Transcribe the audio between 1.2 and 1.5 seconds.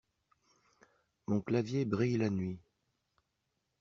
Mon